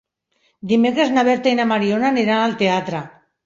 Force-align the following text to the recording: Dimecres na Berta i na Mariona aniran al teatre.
Dimecres 0.71 1.13
na 1.19 1.25
Berta 1.29 1.53
i 1.53 1.59
na 1.61 1.69
Mariona 1.75 2.13
aniran 2.13 2.45
al 2.49 2.61
teatre. 2.67 3.07